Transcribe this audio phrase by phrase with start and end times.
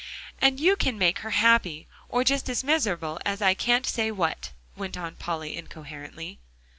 [0.41, 4.51] "And you can make her happy, or just as miserable as I can't say what,"
[4.75, 6.39] went on Polly incoherently.